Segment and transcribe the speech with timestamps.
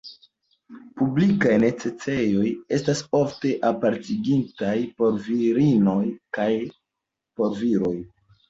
[1.01, 2.47] Publikaj necesejoj
[2.79, 6.01] estas ofte apartigitaj por virinoj
[6.39, 6.51] kaj
[7.39, 7.97] por viroj.